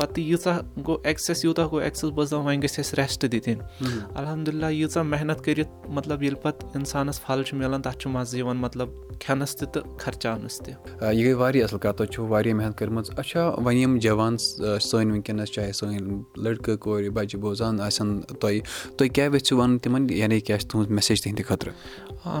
پَتہٕ 0.00 0.24
ییٖژاہ 0.24 0.58
گوٚو 0.86 0.96
ایٚکسیس 1.04 1.44
یوٗتاہ 1.44 1.66
گوٚو 1.70 1.80
ایٚکسیس 1.80 2.10
بہٕ 2.10 2.24
ٲسٕس 2.24 2.30
دَپان 2.30 2.46
وۄنۍ 2.46 2.62
گژھِ 2.62 2.78
اَسہِ 2.78 2.98
ریسٹ 2.98 3.24
دِتِنۍ 3.32 3.56
الحمدُاللہ 4.20 4.66
ییٖژاہ 4.72 5.02
محنت 5.02 5.44
کٔرِتھ 5.44 5.90
مطلب 5.96 6.22
ییٚلہِ 6.22 6.42
پَتہٕ 6.42 6.68
اِنسانَس 6.74 7.22
پھل 7.24 7.42
چھُ 7.46 7.56
مِلان 7.58 7.82
تَتھ 7.82 7.98
چھُ 7.98 8.10
مَزٕ 8.10 8.38
یِوان 8.38 8.56
مطلب 8.56 8.88
کھٮ۪نَس 9.20 9.56
تہِ 9.56 9.68
تہٕ 9.72 9.98
خرچاونَس 9.98 10.58
تہِ. 10.58 10.74
یہِ 11.02 11.24
گٔے 11.24 11.32
واریاہ 11.32 11.64
اَصٕل 11.64 11.78
کَتھ 11.78 11.96
تۄہہِ 11.96 12.10
چھُو 12.12 12.26
واریاہ 12.26 12.54
محنت 12.56 12.78
کٔرمٕژ. 12.78 13.10
اچھا 13.16 13.48
وۄنۍ 13.48 13.76
یِم 13.76 13.98
جوان 14.02 14.36
سٲنۍ 14.38 15.10
وٕنکیٚنَس 15.10 15.52
چاہے 15.52 15.72
سٲنۍ 15.72 15.98
لٔڑکہٕ 16.42 16.76
کورِ 16.84 17.08
بَچہِ 17.08 17.40
بوزان 17.40 17.80
آسن 17.80 18.20
تۄہہِ 18.20 18.60
تُہۍ 18.96 19.08
کیاہ 19.14 19.28
یژھِو 19.34 19.56
وَنُن 19.58 19.78
تِمن؟ 19.78 20.06
یعنی 20.10 20.40
کیاہ 20.40 20.58
چھِ 20.58 20.68
تُہنٛز 20.70 20.88
میسیج 20.90 21.22
تِہنٛدِ 21.22 21.44
خٲطرٕ؟ 21.48 21.72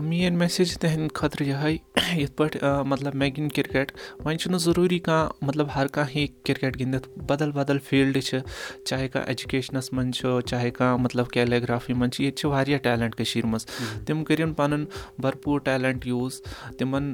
میٲنۍ 0.02 0.36
میسیج 0.36 0.68
چھِ 0.70 0.78
تِہنٛدِ 0.80 1.12
خٲطرٕ 1.14 1.46
یِہے 1.46 1.76
یِتھ 2.20 2.32
پٲٹھۍ 2.36 2.84
مطلب 2.86 3.14
مےٚ 3.14 3.30
گِنٛدِ 3.36 3.54
کِرکَٹ 3.54 3.92
وۄنۍ 4.24 4.36
چھُنہٕ 4.36 4.58
ضروٗری 4.58 4.98
کانٛہہ 4.98 5.44
مطلب 5.44 5.66
ہر 5.74 5.86
کانٛہہ 5.86 6.16
ہیٚکہِ 6.16 6.44
کِرکَٹ 6.44 6.80
گِنٛدِتھ 6.80 7.08
بدل 7.28 7.49
بدل 7.54 7.78
فیٖلڈٕ 7.88 8.22
چھِ 8.22 8.38
چاہے 8.84 9.08
کانٛہہ 9.08 9.28
ایجوکیشنَس 9.28 9.92
منٛز 9.92 10.16
چھُ 10.16 10.40
چاہے 10.46 10.70
کانٛہہ 10.70 11.02
مطلب 11.02 11.28
کیلیگرافی 11.30 11.92
منٛز 11.92 12.12
چھِ 12.14 12.24
ییٚتہِ 12.24 12.38
چھِ 12.40 12.50
واریاہ 12.50 12.78
ٹیلنٹ 12.78 13.14
کٔشیٖر 13.14 13.46
منٛز۔ 13.46 13.66
تِم 14.06 14.24
کٔرِنۍ 14.24 14.54
پَنُن 14.56 14.84
بَرپوٗر 15.22 15.58
ٹیلنٹ 15.64 16.06
یوٗز 16.06 16.40
تِمن 16.78 17.12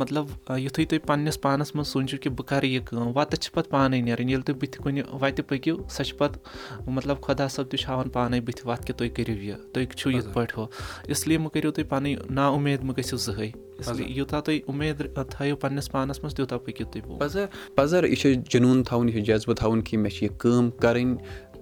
مطلب 0.00 0.26
یِتھُے 0.58 0.84
تُہۍ 0.84 1.06
پَنٕنِس 1.06 1.40
پانَس 1.40 1.74
منٛز 1.74 1.88
سوٗنٛچِو 1.88 2.16
کہِ 2.22 2.32
بہٕ 2.32 2.46
کَرٕ 2.48 2.64
یہِ 2.64 2.84
کٲم 2.86 3.16
وَتہٕ 3.16 3.40
چھِ 3.42 3.52
پَتہٕ 3.54 3.70
پانَے 3.70 4.00
نیرٕنۍ 4.00 4.28
ییٚلہِ 4.30 4.44
تُہۍ 4.46 4.56
بٕتھِ 4.60 4.82
کُنہِ 4.82 5.02
وَتہِ 5.20 5.46
پٔکِو 5.48 5.76
سۄ 5.90 6.04
چھِ 6.04 6.16
پَتہٕ 6.18 6.90
مطلب 6.96 7.20
خۄدا 7.22 7.48
صٲب 7.48 7.70
تہِ 7.70 7.78
چھُ 7.80 7.88
ہاوان 7.88 8.08
پانَے 8.08 8.40
بٕتھِ 8.40 8.66
وَتھ 8.68 8.86
کہِ 8.86 8.96
تُہۍ 8.96 9.10
کٔرِو 9.16 9.32
یہِ 9.32 9.54
تُہۍ 9.72 9.86
چھِو 9.96 10.10
یِتھ 10.10 10.28
پٲٹھۍ 10.34 10.58
ہُہ۔ 10.58 10.66
اِسلیے 11.08 11.38
مہٕ 11.38 11.50
کٔرِو 11.52 11.70
تُہۍ 11.70 11.88
پَنٕنۍ 11.88 12.30
نا 12.30 12.48
اُمید 12.48 12.82
مہٕ 12.82 12.96
گٔژھِو 12.98 13.16
زٕہٕنۍ 13.16 13.52
اِسلیے 13.78 14.06
یوٗتاہ 14.08 14.40
تُہۍ 14.40 14.58
اُمید 14.68 15.02
تھٲیِو 15.30 15.56
پَنٕنِس 15.56 15.90
پانَس 15.90 16.22
منٛز 16.22 16.34
تیوٗتاہ 16.34 16.58
پٔکِو 16.58 16.84
تُہۍ 16.92 17.46
پَزر 17.74 18.04
یہِ 18.04 18.16
چھُ 18.16 18.34
جنوٗن 18.50 18.82
تھاوُن 18.82 19.08
یہِ 19.08 19.14
چھُ 19.14 19.24
جذبہٕ 19.26 19.56
تھاوُن 19.56 19.82
کہِ 19.82 19.98
مےٚ 19.98 20.12
چھِ 20.12 20.22
یہِ 20.22 20.38
کٲم 20.38 20.70
کَرٕنۍ 20.70 21.16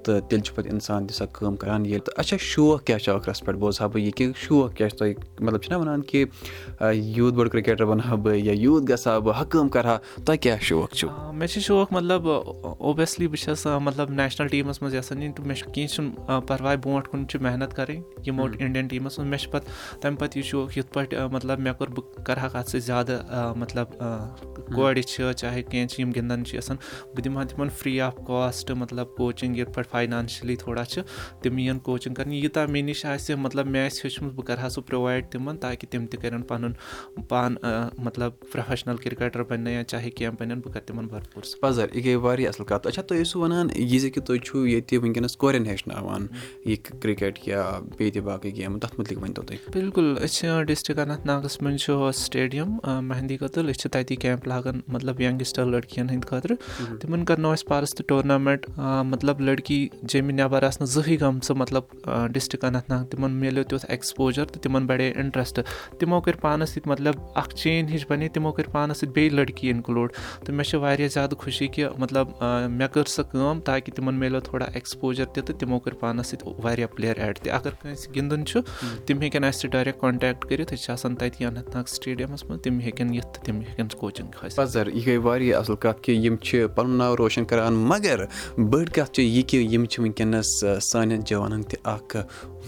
تہٕ 0.04 0.20
تیٚلہِ 0.28 0.42
چھُ 0.44 0.54
پَتہٕ 0.54 0.72
اِنسان 0.72 1.06
تہِ 1.06 1.16
سۄ 1.16 1.26
کٲم 1.32 1.56
کَران 1.56 1.86
ییٚلہِ 1.86 2.04
تہٕ 2.04 2.14
اچھا 2.16 2.36
شوق 2.40 2.84
کیاہ 2.84 2.98
چھُ 2.98 3.12
ٲخرَس 3.16 3.40
پٮ۪ٹھ 3.40 3.58
بوزہا 3.58 3.86
بہٕ 3.86 4.02
یہِ 4.02 4.12
کہِ 4.12 4.32
شوق 4.36 4.74
کیاہ 4.74 4.88
چھُ 4.88 4.98
تۄہہِ 4.98 5.14
مطلب 5.40 5.62
چھِنہ 5.62 5.76
وَنان 5.78 6.02
کہِ 6.02 6.24
یوٗت 6.94 7.34
بوٚڑ 7.34 7.48
کِرکَٹَر 7.48 7.84
بَنہٕ 7.84 8.06
ہا 8.06 8.14
بہٕ 8.14 8.36
یا 8.36 8.52
یوٗت 8.52 8.88
گژھٕ 8.88 9.06
ہا 9.06 9.18
بہٕ 9.18 9.40
ہُہ 9.40 9.44
کٲم 9.50 9.68
کَرٕ 9.68 9.86
ہا 9.86 9.98
تۄہہِ 10.24 10.38
کیاہ 10.40 10.58
شوق 10.60 10.92
چھُ؟ 10.94 11.08
مےٚ 11.32 11.48
چھُ 11.48 11.60
شوق 11.60 11.92
مطلب 11.92 12.28
اوبویسلی 12.28 13.28
بہٕ 13.28 13.42
چھَس 13.44 13.66
مطلب 13.82 14.10
نیشنَل 14.10 14.48
ٹیٖمَس 14.48 14.82
منٛز 14.82 14.94
یَژھان 14.94 15.22
یِنۍ 15.22 15.34
تہٕ 15.36 15.46
مےٚ 15.46 15.56
چھُ 15.56 15.72
کینٛہہ 15.72 15.94
چھُنہٕ 15.94 16.40
پَرواے 16.46 16.76
برونٛٹھ 16.76 17.08
کُن 17.10 17.28
چھِ 17.28 17.40
محنت 17.40 17.74
کَرٕنۍ 17.74 18.02
یِمو 18.26 18.46
اِنڈیَن 18.58 18.86
ٹیٖمَس 18.86 19.18
منٛز۔ 19.18 19.30
مےٚ 19.30 19.38
چھِ 19.38 19.50
پَتہٕ 19.50 20.00
تَمہِ 20.00 20.18
پَتہٕ 20.18 20.36
یہِ 20.36 20.44
شوق 20.44 20.78
یِتھ 20.78 20.92
پٲٹھۍ 20.92 21.28
مطلب 21.32 21.58
مےٚ 21.58 21.74
کوٚر 21.78 21.90
بہٕ 21.90 22.24
کَرٕ 22.24 22.38
ہا 22.38 22.58
اَتھ 22.58 22.70
سۭتۍ 22.70 22.86
زیادٕ 22.86 23.56
مطلب 23.56 23.86
کورِ 24.74 25.02
چھِ 25.02 25.32
چاہے 25.36 25.62
کینٛہہ 25.62 25.88
چھِ 25.88 26.00
یِم 26.00 26.10
گِنٛدان 26.16 26.44
چھِ 26.44 26.56
یَژھان۔ 26.56 26.76
بہٕ 27.14 27.24
دِمہٕ 27.24 27.36
ہا 27.36 27.44
تِمَن 27.44 27.68
فِرٛی 27.68 28.00
آف 28.00 28.16
کاسٹ 28.26 28.70
مطلب 28.70 29.06
کوچِنٛگ 29.16 29.56
یِتھ 29.56 29.72
پٲٹھۍ 29.72 29.91
فاینانشٔلی 29.92 30.56
تھوڑا 30.56 30.84
چھِ 30.84 31.02
تِم 31.42 31.58
یِن 31.58 31.78
کوچِنٛگ 31.78 32.14
کَرنہِ 32.14 32.34
یوٗتاہ 32.42 32.66
مےٚ 32.66 32.82
نِش 32.82 33.04
آسہِ 33.06 33.36
مطلب 33.38 33.66
مےٚ 33.66 33.86
آسہِ 33.86 34.00
ہیوٚچھمُت 34.04 34.32
بہٕ 34.34 34.46
کَرٕ 34.46 34.58
ہا 34.62 34.68
سُہ 34.68 34.82
پرٛووایِڈ 34.86 35.30
تِمَن 35.32 35.56
تاکہِ 35.64 35.90
تِم 35.90 36.06
تہِ 36.06 36.20
کَرن 36.22 36.42
پَنُن 36.50 36.72
پان 37.28 37.54
مطلب 38.04 38.32
پرٛوفیشنَل 38.52 38.96
کِرکَٹَر 39.02 39.42
بَنن 39.50 39.68
یا 39.68 39.84
چاہے 39.84 40.10
کینٛہہ 40.10 40.36
بَنن 40.38 40.60
بہٕ 40.60 40.72
کَرٕ 40.72 40.86
تِمَن 40.86 41.06
بَرپوٗر 41.06 41.60
پَزَر 41.60 41.94
یہِ 41.94 42.04
گٔے 42.04 42.14
واریاہ 42.24 42.48
اَصٕل 42.48 42.64
کَتھ 42.64 42.86
اچھا 42.86 43.02
تُہۍ 43.02 43.20
ٲسِو 43.22 43.40
وَنان 43.40 43.68
یہِ 43.76 43.98
زِ 44.00 44.10
کہِ 44.10 44.22
تُہۍ 44.26 44.38
چھُو 44.44 44.66
ییٚتہِ 44.66 44.98
وٕنکیٚنَس 44.98 45.36
کورٮ۪ن 45.36 45.66
ہیٚچھناوان 45.66 46.26
یہِ 46.64 46.76
کِرکَٹ 47.02 47.38
یا 47.48 47.62
بیٚیہِ 47.98 48.12
تہِ 48.14 48.22
باقٕے 48.22 48.54
گیمہٕ 48.56 48.80
تَتھ 48.80 48.98
مُتعلِق 48.98 49.22
ؤنۍتو 49.22 49.42
تُہۍ 49.42 49.58
بِلکُل 49.74 50.14
أسۍ 50.24 50.34
چھِ 50.34 50.64
ڈِسٹِرٛک 50.66 50.98
اننت 50.98 51.26
ناگَس 51.26 51.60
منٛز 51.62 51.80
چھُ 51.80 52.10
سٹیڈیَم 52.14 52.78
مہندی 53.08 53.36
قتٕل 53.36 53.68
أسۍ 53.70 53.80
چھِ 53.80 53.90
تَتی 53.92 54.16
کیمپ 54.16 54.46
لاگان 54.48 54.80
مطلب 54.88 55.20
ینٛگسٹر 55.20 55.64
لٔڑکِیَن 55.66 56.08
ہٕنٛدۍ 56.10 56.28
خٲطرٕ 56.28 56.98
تِمَن 57.00 57.24
کَرنو 57.24 57.50
اَسہِ 57.50 57.68
پارَس 57.68 57.94
تہٕ 57.94 58.06
ٹورنامٮ۪نٛٹ 58.08 58.66
مطلب 59.12 59.40
لٔڑکی 59.40 59.81
جیٚمہِ 60.02 60.34
نٮ۪بَر 60.34 60.62
آسنہٕ 60.62 60.88
زٕہٕنۍ 60.88 61.16
گٔمژٕ 61.20 61.56
مطلب 61.56 61.82
ڈِسٹِرٛک 62.32 62.64
اننت 62.64 62.90
ناگ 62.90 63.04
تِمَن 63.10 63.32
میلیو 63.32 63.62
تیُتھ 63.62 63.86
ایٚکٕسپوجَر 63.88 64.44
تہٕ 64.44 64.62
تِمَن 64.62 64.86
بَڑے 64.86 65.10
اِنٹرٛسٹ 65.16 65.60
تِمو 65.98 66.20
کٔرۍ 66.20 66.40
پانَس 66.40 66.70
سۭتۍ 66.70 66.90
مطلب 66.90 67.14
اَکھ 67.34 67.54
چین 67.54 67.88
ہِش 67.94 68.06
بَنے 68.08 68.28
تِمو 68.28 68.52
کٔرۍ 68.52 68.72
پانَس 68.72 68.98
سۭتۍ 68.98 69.12
بیٚیہِ 69.14 69.32
لٔڑکی 69.32 69.68
اِنکٕلوٗڈ 69.68 70.12
تہٕ 70.44 70.54
مےٚ 70.54 70.66
چھِ 70.68 70.78
واریاہ 70.80 71.08
زیادٕ 71.08 71.38
خوشی 71.38 71.66
کہِ 71.66 71.86
مطلب 71.98 72.28
مےٚ 72.70 72.88
کٔر 72.92 73.04
سۄ 73.04 73.22
کٲم 73.32 73.60
تاکہِ 73.64 73.94
تِمَن 73.94 74.14
میلیو 74.14 74.40
تھوڑا 74.40 74.66
ایٚکٕسپوجَر 74.66 75.24
تہِ 75.24 75.44
تہٕ 75.46 75.58
تِمو 75.58 75.78
کٔرۍ 75.78 75.98
پانَس 76.00 76.26
سۭتۍ 76.26 76.54
واریاہ 76.64 76.86
پٕلیر 76.94 77.18
ایڈ 77.18 77.38
تہِ. 77.38 77.52
اگر 77.52 77.70
کٲنٛسہِ 77.82 78.14
گِنٛدُن 78.14 78.46
چھُ 78.46 78.60
تِم 79.06 79.20
ہیٚکن 79.20 79.44
اَسہِ 79.44 79.60
سۭتۍ 79.60 79.70
ڈایریکٹ 79.72 80.00
کانٹیکٹ 80.00 80.44
کٔرِتھ 80.48 80.72
أسۍ 80.72 80.82
چھِ 80.82 80.92
آسان 80.92 81.16
تَتی 81.16 81.44
اننت 81.44 81.74
ناگ 81.74 81.84
سٹیڈیَمَس 81.86 82.44
منٛز 82.44 82.62
تِم 82.62 82.80
ہیٚکن 82.80 83.14
یِتھ 83.14 83.26
تہٕ 83.34 83.44
تِم 83.44 83.60
ہیٚکن 83.60 83.88
کوچِنٛگ 83.98 84.48
پَزَر 84.56 84.86
یہِ 84.86 85.06
گٔے 85.06 85.16
واریاہ 85.16 85.58
اَصٕل 85.58 85.76
کَتھ 85.76 86.02
کہِ 86.02 86.24
یِم 86.24 86.36
چھِ 86.36 86.66
پَنُن 86.74 86.98
ناو 86.98 87.16
روشَن 87.16 87.44
کَران 87.44 87.74
مگر 87.74 88.24
بٔڑ 88.56 88.84
کَتھ 88.84 89.12
چھِ 89.12 89.22
یہِ 89.22 89.42
کہِ 89.46 89.71
یِم 89.72 89.84
چھِ 89.84 90.02
وٕنکٮ۪نَس 90.02 90.64
سانٮ۪ن 90.82 91.20
جوانَن 91.20 91.62
تہِ 91.62 91.76
اَکھ 91.84 92.16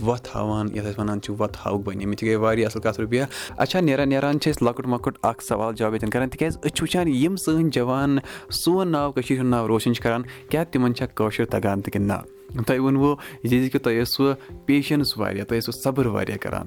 وَتھ 0.05 0.29
ہاوان 0.35 0.67
یَتھ 0.77 0.87
أسۍ 0.87 0.99
وَنان 0.99 1.21
چھِ 1.21 1.35
وَتھ 1.39 1.59
ہاوُکھ 1.65 1.85
بَنیمٕتۍ 1.85 2.23
یہِ 2.23 2.29
گٔے 2.29 2.37
واریاہ 2.37 2.67
اَصٕل 2.67 2.81
کَتھ 2.81 3.01
رُبیا 3.01 3.27
اچھا 3.57 3.81
نیران 3.81 4.09
نیران 4.09 4.41
چھِ 4.41 4.51
أسۍ 4.51 4.67
لۄکُٹ 4.67 4.87
مۄکُٹ 4.87 5.19
اَکھ 5.23 5.45
سوال 5.45 5.75
جواب 5.75 5.93
ییٚتٮ۪ن 5.93 6.11
کَران 6.11 6.29
تِکیٛازِ 6.29 6.59
أسۍ 6.59 6.75
چھِ 6.75 6.83
وٕچھان 6.83 7.09
یِم 7.09 7.37
سٲنۍ 7.37 7.71
جوان 7.71 8.19
سون 8.51 8.93
ناو 8.93 9.13
کٔشیٖرِ 9.13 9.41
ہُنٛد 9.41 9.51
ناو 9.51 9.69
روشَن 9.69 9.95
چھِ 9.95 10.03
کَران 10.03 10.23
کیٛاہ 10.49 10.65
تِمَن 10.65 10.95
چھا 10.95 11.07
کٲشُر 11.07 11.45
تَگان 11.45 11.81
تہِ 11.81 11.93
کِنہٕ 11.93 12.23
نہ؟ 12.55 12.63
تۄہہِ 12.63 12.79
ووٚنوُ 12.79 13.17
یہِ 13.43 13.73
کہِ 13.73 13.81
تۄہہِ 13.81 14.03
ٲسوٕ 14.03 14.35
پیشَنٕس 14.67 15.19
واریاہ 15.19 15.45
تۄہہِ 15.45 15.63
ٲسوٕ 15.63 15.81
صبر 15.83 16.07
واریاہ 16.07 16.39
کَران۔ 16.39 16.67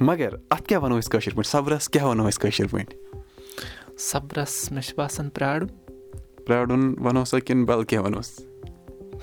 مگر 0.00 0.28
اَتھ 0.50 0.62
کیٛاہ 0.62 0.82
وَنو 0.82 0.98
أسۍ 0.98 1.10
کٲشِر 1.10 1.34
پٲٹھۍ؟ 1.34 1.50
صبرَس 1.50 1.88
کیٛاہ 1.88 2.08
وَنو 2.08 2.28
أسۍ 2.28 2.40
کٲشِر 2.40 2.66
پٲٹھۍ؟ 2.66 2.94
صبرَس 3.98 4.72
مےٚ 4.72 4.82
چھُ 4.82 4.96
باسان 4.96 5.28
پیارُن 5.30 5.66
پیارُن 6.46 6.94
وَنو 6.98 7.24
سا 7.24 7.38
کِنہٕ 7.38 7.66
بَل 7.66 7.84
کیٚنٛہہ 7.84 8.10
وَنوس 8.10 8.40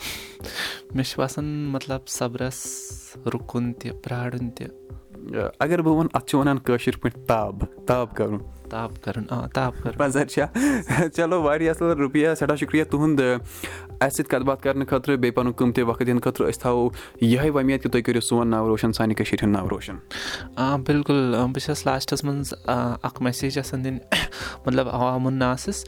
مےٚ 0.96 1.06
چھُ 1.06 1.20
باسان 1.20 1.46
مطلب 1.46 2.08
صبرَس 2.08 2.68
رُکُن 3.34 3.74
تہِ 3.74 3.92
پیارُن 4.04 4.50
تہِ۔ 4.50 4.68
اَگر 5.60 5.82
بہٕ 5.82 5.94
وَنہٕ 5.94 6.10
اَتھ 6.14 6.26
چھِ 6.26 6.40
وَنان 6.40 6.60
کٲشِر 6.60 6.98
پٲٹھۍ 6.98 7.26
تاب 7.26 7.56
تاب 7.88 8.16
کَرُن۔ 8.16 8.38
تاب 8.70 8.92
کَرُن 9.02 9.24
آ 9.30 9.48
تاب 9.48 9.74
کَرُن۔ 9.84 10.12
چلو 11.16 11.42
واریاہ 11.42 11.74
اَصٕل 11.74 11.98
رُپیا 11.98 12.36
سٮ۪ٹھاہ 12.36 12.56
شُکرِیا 12.56 12.84
تُہُنٛد 12.84 13.22
اَسہِ 14.04 14.18
سۭتۍ 14.18 14.30
کَتھ 14.30 14.44
باتھ 14.48 14.64
کَرنہٕ 14.64 14.88
خٲطرٕ 14.90 15.16
بیٚیہِ 15.18 15.36
پَنُن 15.36 15.52
قۭمتی 15.52 15.82
وقت 15.82 16.00
دِنہٕ 16.08 16.22
خٲطرٕ 16.24 16.50
أسۍ 16.50 16.60
تھاوو 16.62 16.90
یِہوٚے 17.22 17.50
وۄمید 17.50 17.84
کہِ 17.84 17.92
تُہۍ 17.92 18.02
کٔرِو 18.02 18.22
سون 18.22 18.48
ناو 18.48 18.68
روشَن 18.68 18.94
سانہِ 18.94 19.16
کٔشیٖرِ 19.16 19.44
ہُنٛد 19.44 19.56
ناو 19.58 19.70
روشَن۔ 19.70 19.96
آ 20.56 20.76
بِلکُل 20.88 21.36
بہٕ 21.38 21.64
چھَس 21.66 21.86
لاسٹَس 21.86 22.24
منٛز 22.24 22.54
اَکھ 22.68 23.22
میسیج 23.22 23.58
یَژھان 23.58 23.84
دِنۍ 23.84 24.00
مطلب 24.66 24.90
عوامُن 24.90 25.34
ناسَس۔ 25.34 25.86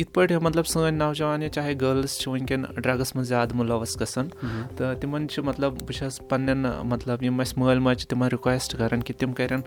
یِتھ 0.00 0.12
پٲٹھۍ 0.12 0.42
مطلب 0.42 0.66
سٲنۍ 0.66 0.92
نوجوان 0.92 1.42
یا 1.42 1.48
چاہے 1.48 1.74
گٔرلٕز 1.80 2.18
چھِ 2.18 2.30
وٕنکٮ۪ن 2.32 2.64
ڈرٛگٕس 2.82 3.14
منٛز 3.16 3.28
زیادٕ 3.28 3.54
مُلوَث 3.54 4.00
گژھان 4.00 4.28
تہٕ 4.76 5.00
تِمَن 5.00 5.28
چھِ 5.28 5.44
مطلب 5.44 5.72
بہٕ 5.72 5.96
چھَس 5.98 6.20
پنٛنٮ۪ن 6.28 6.86
مطلب 6.88 7.22
یِم 7.22 7.40
اَسہِ 7.40 7.58
مٲلۍ 7.58 7.80
ماجہِ 7.82 8.00
چھِ 8.00 8.08
تِمَن 8.08 8.28
رِکویسٹ 8.32 8.76
کَران 8.78 9.02
کہِ 9.02 9.16
تِم 9.16 9.32
کَرن 9.32 9.60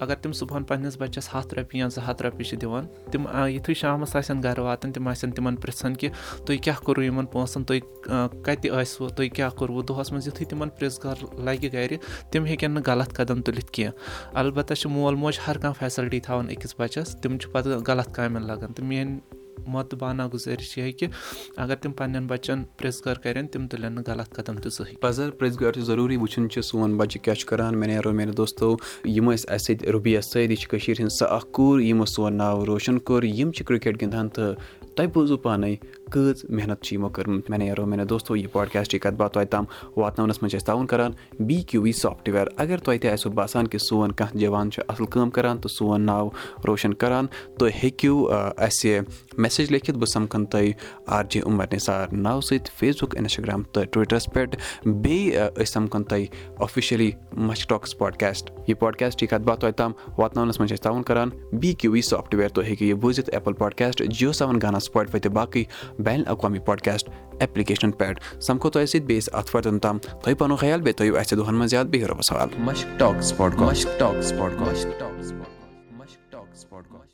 اگر 0.00 0.14
تِم 0.22 0.32
صُبحن 0.32 0.64
پنٛنِس 0.64 0.96
بَچَس 1.00 1.28
ہَتھ 1.34 1.54
رۄپیہِ 1.54 1.80
یا 1.80 1.88
زٕ 1.88 2.02
ہَتھ 2.08 2.22
رۄپیہِ 2.22 2.46
چھِ 2.46 2.60
دِوان 2.60 2.86
تِم 3.10 3.26
یُتھُے 3.48 3.74
شامَس 3.74 4.16
آسن 4.16 4.42
گَرٕ 4.42 4.58
واتان 4.58 4.92
تِم 4.92 5.08
آسن 5.08 5.30
تِمَن 5.30 5.56
پِرٛژھان 5.56 5.94
کہِ 5.96 6.10
تُہۍ 6.46 6.58
کیٛاہ 6.62 6.84
کوٚروٗ 6.84 7.04
یِمَن 7.04 7.26
پونٛسَن؟ 7.26 7.64
تُہۍ 7.64 7.80
کَتہِ 8.42 8.70
ٲسوٕ 8.70 9.08
تُہۍ 9.08 9.28
کیٛاہ 9.34 9.50
کوٚروٕ؟ 9.50 9.82
دۄہَس 9.88 10.12
منٛز 10.12 10.26
یُتھُے 10.26 10.44
تِمَن 10.44 10.68
پِرٛژھ 10.68 10.98
گَر 11.04 11.44
لَگہِ 11.44 11.72
گَرِ 11.72 11.96
تِم 12.30 12.44
ہیٚکن 12.44 12.70
نہٕ 12.70 12.82
غلط 12.86 13.12
قدم 13.12 13.42
تُلِتھ 13.42 13.70
کینٛہہ۔ 13.72 13.92
البتہ 14.34 14.74
چھِ 14.74 14.90
مول 14.90 15.14
موج 15.14 15.38
ہر 15.46 15.58
کانٛہہ 15.58 15.78
فیسَلٹی 15.78 16.20
تھاوان 16.20 16.48
أکِس 16.48 16.74
بَچَس 16.78 17.16
تِم 17.22 17.38
چھِ 17.38 17.52
پَتہٕ 17.52 17.82
غلط 17.86 18.14
کامٮ۪ن 18.14 18.46
لَگان۔ 18.46 18.72
تہٕ 18.72 18.86
میٛٲنۍ 18.86 19.18
مودبانہ 19.66 20.22
گُزٲرِش 20.32 20.78
یِہے 20.78 20.92
کہِ 20.92 21.08
اگر 21.56 21.76
تِم 21.76 21.92
پنٛنٮ۪ن 21.92 22.26
بَچَن 22.26 22.62
پرٛژھ 22.76 23.00
گٲر 23.06 23.14
کَرن 23.14 23.46
تِم 23.46 23.66
تُلن 23.66 23.92
نہٕ 23.92 24.04
غلط 24.06 24.28
قدم 24.36 24.56
تہِ 24.56 24.72
زٕہٕنۍ 24.72 25.00
پَزر 25.00 25.30
پرٛژھ 25.30 25.56
گٲر 25.60 25.72
چھِ 25.72 25.82
ضروٗری 25.82 26.16
وٕچھُن 26.16 26.50
چھُ 26.50 26.62
سون 26.64 26.96
بَچہِ 26.96 27.22
کیاہ 27.22 27.36
چھُ 27.36 27.46
کران۔ 27.48 27.78
مےٚ 27.78 28.32
دوستو 28.36 28.76
یِم 29.04 29.30
ٲسۍ 29.30 29.44
اَسہِ 29.48 29.76
سۭتۍ 29.76 29.88
رُبیا 29.88 30.20
سٲری 30.20 30.56
چھِ 30.56 30.68
کٔشیٖر 30.68 31.00
ہِنٛز 31.00 31.18
سۄ 31.18 31.26
اکھ 31.30 31.46
کوٗر 31.52 31.80
یِمو 31.80 32.04
سون 32.04 32.36
ناو 32.36 32.66
روشَن 32.66 32.98
کوٚر 32.98 33.22
یِم 33.22 33.52
چھِ 33.52 33.64
کِرکٹ 33.66 34.02
گِنٛدان 34.02 34.28
تہٕ 34.28 34.54
تۄہہِ 34.96 35.10
بوٗزوٗ 35.14 35.38
پانَے 35.42 35.74
کۭژ 36.12 36.44
محنت 36.48 36.82
چھِ 36.82 36.94
یِمو 36.94 37.08
کٔرمٕژ 37.08 37.40
مےٚ 37.48 37.58
نیرو 37.58 37.86
میانہِ 37.86 38.08
دوستو 38.08 38.36
یہِ 38.36 38.52
پاڈکاسٹٕچ 38.52 39.00
کَتھ 39.02 39.14
باتھ 39.14 39.32
توتہِ 39.32 39.48
تام 39.50 39.64
واتناونَس 39.96 40.42
منٛز 40.42 40.50
چھِ 40.50 40.58
أسۍ 40.58 40.66
تعاوُن 40.66 40.86
کران 40.86 41.12
بی 41.46 41.62
کیوٗ 41.62 41.82
وی 41.84 41.92
سافٹوِیَر 41.92 42.46
اگر 42.56 42.78
تۄہہِ 42.78 43.00
تہِ 43.00 43.10
آسیو 43.12 43.32
باسان 43.32 43.66
کہِ 43.66 43.80
سون 43.80 44.12
کانٛہہ 44.12 44.38
جوان 44.38 44.70
چھُ 44.70 44.82
اَصٕل 44.88 45.06
کٲم 45.10 45.30
کران 45.30 45.58
تہٕ 45.58 45.74
سون 45.76 46.06
ناو 46.06 46.28
روشَن 46.66 46.94
کران 46.94 47.26
تُہۍ 47.58 47.70
ہیٚکِو 47.82 48.28
اَسہِ 48.56 49.00
میسیج 49.38 49.70
لیکھِتھ۔ 49.72 49.98
بہٕ 49.98 50.12
سَمکھَن 50.14 50.46
تۄہہِ 50.46 50.72
آر 51.06 51.24
جے 51.30 51.40
عُمر 51.46 51.66
نِثار 51.72 52.06
ناو 52.12 52.40
سۭتۍ 52.40 52.78
فیس 52.78 53.02
بُک 53.02 53.16
اِنسٹاگرٛام 53.16 53.62
تہٕ 53.72 53.84
ٹُوِٹرَس 53.92 54.26
پٮ۪ٹھ۔ 54.32 54.56
بیٚیہِ 54.86 55.36
أسۍ 55.56 55.72
سَمکھَن 55.72 56.04
تۄہہِ 56.04 56.26
آفِشلی 56.58 57.10
مَچھ 57.36 57.66
ٹاکٕس 57.68 57.96
پاڈکاسٹ 57.98 58.50
یہِ 58.66 58.78
پاڈکاسٹٕچ 58.78 59.30
کَتھ 59.30 59.42
باتھ 59.42 59.60
توتہِ 59.60 59.76
تام 59.76 59.92
واتناونَس 60.18 60.60
منٛز 60.60 60.68
چھِ 60.68 60.78
أسۍ 60.78 60.82
تعاوُن 60.82 61.02
کران 61.02 61.28
بی 61.60 61.72
کیوٗ 61.72 61.92
وی 61.92 62.02
سافٹوِیَر 62.02 62.48
تُہۍ 62.48 62.64
ہیٚکِو 62.64 62.84
یہِ 62.84 62.94
بوٗزِتھ 63.00 63.30
ایپٕل 63.32 63.52
پاڈکاسٹ 63.52 64.02
جیو 64.08 64.32
سیوَن 64.32 64.58
گانا 64.62 64.78
تہٕ 64.88 65.32
باقٕے 65.32 65.64
بین 65.98 66.20
الاقوامی 66.20 66.58
پاڈکاسٹ 66.58 67.08
ایپلِکیشنَن 67.38 67.90
پٮ۪ٹھ 67.90 68.42
سَمکھو 68.42 68.70
تۄہہِ 68.70 68.86
سۭتۍ 68.88 69.06
بیٚیِس 69.06 69.28
اَتھ 69.32 69.56
وَتَن 69.56 69.78
تام 69.78 69.98
تۄہہِ 69.98 70.38
پَنُن 70.38 70.56
خیال 70.56 70.80
بیٚیہِ 70.80 70.96
تھٲیِو 70.96 71.16
اَسہِ 71.16 71.38
دۄہَن 71.38 71.54
منٛز 71.54 71.70
زیادٕ 71.70 71.88
بیٚیہِ 71.88 72.08
رۄبَس 72.08 72.26
سوال 72.26 72.48